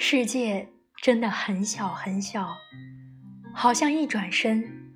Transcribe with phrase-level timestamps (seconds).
[0.00, 0.68] 世界
[1.02, 2.56] 真的很小很小，
[3.52, 4.94] 好像一转身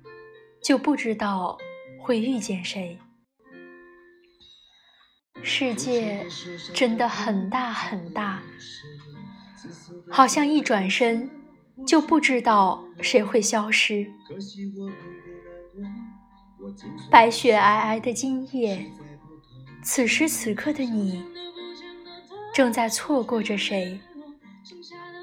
[0.63, 1.57] 就不知道
[2.01, 2.97] 会遇见谁。
[5.43, 6.25] 世界
[6.73, 8.41] 真的很大很大，
[10.09, 11.29] 好像一转身
[11.85, 14.09] 就不知道谁会消失。
[17.11, 18.89] 白雪皑皑的今夜，
[19.83, 21.21] 此时此刻的你，
[22.53, 23.99] 正在错过着谁？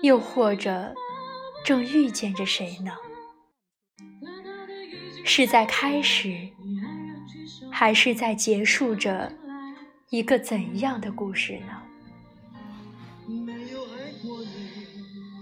[0.03, 0.95] 又或者，
[1.65, 2.93] 正遇见着谁呢？
[5.25, 6.49] 是在开始，
[7.71, 9.31] 还是在结束着
[10.09, 11.83] 一个怎样的故事呢？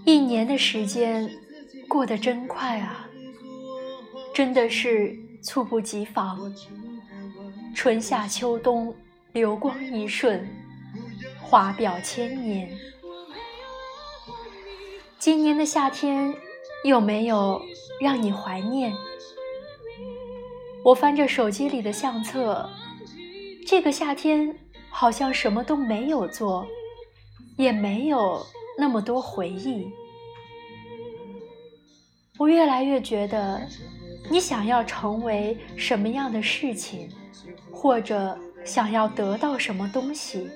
[0.05, 1.29] 一年的时间
[1.87, 3.07] 过得真快啊，
[4.33, 6.53] 真的是猝不及防。
[7.73, 8.93] 春夏秋冬，
[9.31, 10.45] 流光一瞬，
[11.41, 12.69] 华表千年。
[15.19, 16.33] 今年的夏天
[16.85, 17.61] 有没有
[17.99, 18.93] 让你怀念？
[20.81, 22.69] 我翻着手机里的相册，
[23.67, 24.57] 这个夏天
[24.89, 26.65] 好像什么都没有做，
[27.57, 28.41] 也没有
[28.77, 29.91] 那么多回忆。
[32.37, 33.61] 我越来越觉得，
[34.31, 37.09] 你想要成为什么样的事情，
[37.73, 40.49] 或者想要得到什么东西，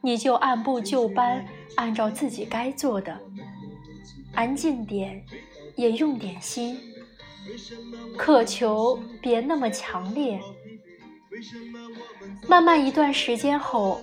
[0.00, 1.44] 你就按部就班，
[1.76, 3.20] 按照自己该做的。
[4.34, 5.24] 安静点，
[5.76, 6.78] 也用点心。
[8.16, 10.40] 渴求别那么强烈。
[12.48, 14.00] 慢慢一段时间后，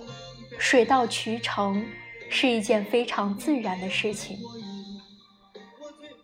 [0.58, 1.84] 水到渠成
[2.28, 4.38] 是一件非常自然的事情。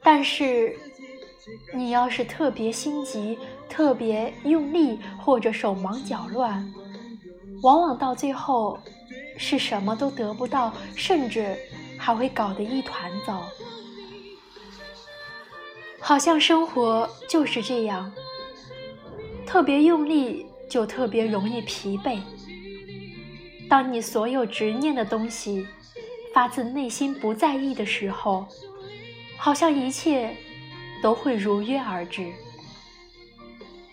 [0.02, 0.76] 但是，
[1.74, 6.72] 你要是特别心急、特别用力或者手忙脚乱，
[7.62, 8.78] 往往到最后
[9.36, 11.56] 是什么都得不到，甚至
[11.98, 13.44] 还会搞得一团糟。
[16.00, 18.10] 好像生活就是这样，
[19.46, 22.20] 特别用力就特别容易疲惫。
[23.68, 25.66] 当你所有执念的东西
[26.32, 28.46] 发自内心不在意的时候，
[29.36, 30.34] 好像一切
[31.02, 32.32] 都会如约而至。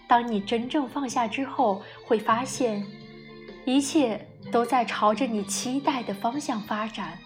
[0.07, 2.85] 当你真正放下之后，会发现
[3.65, 7.17] 一切都在朝着你期待的方向发展。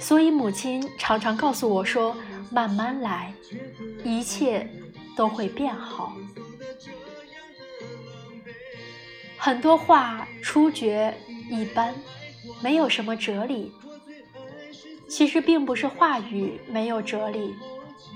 [0.00, 2.16] 所以母亲常常告诉我说。
[2.54, 3.34] 慢慢来，
[4.04, 4.70] 一切
[5.16, 6.16] 都会变好。
[9.36, 11.12] 很多话初觉
[11.50, 11.92] 一般，
[12.62, 13.72] 没有什么哲理。
[15.08, 17.56] 其实并不是话语没有哲理，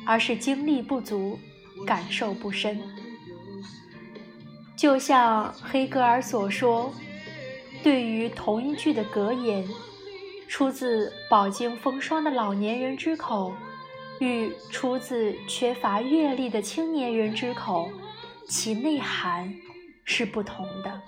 [0.07, 1.37] 而是经历不足，
[1.85, 2.81] 感受不深。
[4.77, 6.95] 就像黑格尔所说，
[7.83, 9.67] 对于同一句的格言，
[10.47, 13.53] 出自饱经风霜的老年人之口。
[14.21, 17.91] 与出自缺乏阅历的青年人之口，
[18.49, 19.55] 其内涵
[20.05, 21.03] 是不同的。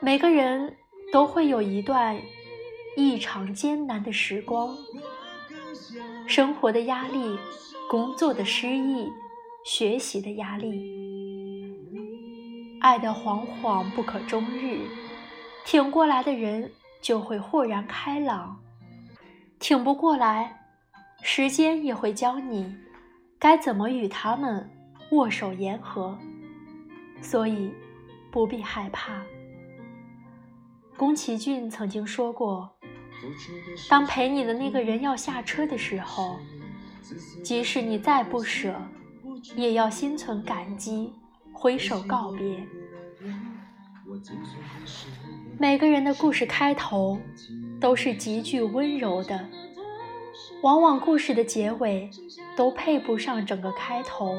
[0.00, 0.76] 每个人
[1.12, 2.20] 都会有一段
[2.96, 4.76] 异常艰难的时光，
[6.26, 7.38] 生活的压力、
[7.88, 9.08] 工作的失意、
[9.64, 11.76] 学习的压力，
[12.80, 14.80] 爱的惶惶不可终日，
[15.64, 16.72] 挺过来的人
[17.02, 18.60] 就会豁然开朗。
[19.60, 20.58] 挺不过来，
[21.22, 22.74] 时间也会教你
[23.38, 24.68] 该怎么与他们
[25.10, 26.18] 握手言和，
[27.20, 27.70] 所以
[28.32, 29.20] 不必害怕。
[30.96, 32.70] 宫崎骏曾经说过
[33.88, 36.40] ：“当陪你的那个人要下车的时候，
[37.44, 38.74] 即使你再不舍，
[39.56, 41.12] 也要心存感激，
[41.52, 42.66] 挥手告别。”
[45.58, 47.20] 每个人的故事开头
[47.80, 49.48] 都是极具温柔的，
[50.62, 52.10] 往往故事的结尾
[52.54, 54.36] 都配不上整个开头。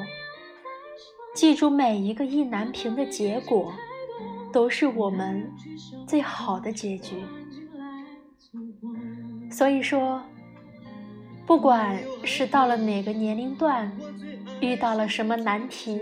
[1.34, 3.74] 记住，每一个意难平的结果，
[4.54, 5.52] 都是我们
[6.08, 7.16] 最好的结局。
[9.50, 10.22] 所以说，
[11.48, 13.92] 不管是到了哪个年龄段，
[14.60, 16.00] 遇到了什么难题，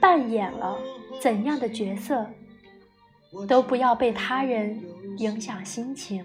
[0.00, 0.76] 扮演了
[1.20, 2.26] 怎样的角色。
[3.46, 4.80] 都不要被他人
[5.18, 6.24] 影响心情，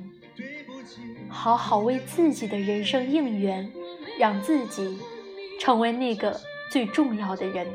[1.30, 3.72] 好好为自己的人生应援，
[4.20, 5.00] 让自己
[5.60, 6.40] 成为那个
[6.70, 7.68] 最重要的人。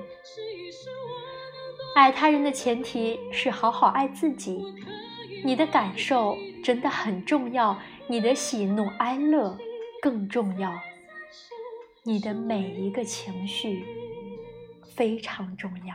[1.95, 4.63] 爱他人的前提是好好爱自己。
[5.45, 9.57] 你的感受真的很重要，你的喜怒哀乐
[10.03, 10.73] 更重要，
[12.03, 13.85] 你的每一个情绪
[14.95, 15.95] 非常重要。